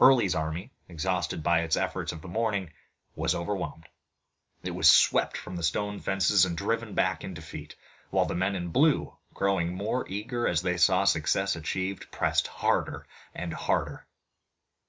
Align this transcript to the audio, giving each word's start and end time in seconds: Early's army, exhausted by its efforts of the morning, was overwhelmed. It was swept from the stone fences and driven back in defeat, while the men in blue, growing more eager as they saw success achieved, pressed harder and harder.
Early's 0.00 0.34
army, 0.34 0.72
exhausted 0.88 1.44
by 1.44 1.60
its 1.60 1.76
efforts 1.76 2.10
of 2.10 2.20
the 2.20 2.26
morning, 2.26 2.72
was 3.14 3.32
overwhelmed. 3.32 3.88
It 4.64 4.72
was 4.72 4.90
swept 4.90 5.36
from 5.36 5.54
the 5.54 5.62
stone 5.62 6.00
fences 6.00 6.44
and 6.44 6.56
driven 6.56 6.94
back 6.94 7.22
in 7.22 7.32
defeat, 7.32 7.76
while 8.10 8.24
the 8.26 8.34
men 8.34 8.56
in 8.56 8.70
blue, 8.70 9.16
growing 9.34 9.72
more 9.76 10.04
eager 10.08 10.48
as 10.48 10.62
they 10.62 10.78
saw 10.78 11.04
success 11.04 11.54
achieved, 11.54 12.10
pressed 12.10 12.48
harder 12.48 13.06
and 13.36 13.52
harder. 13.54 14.08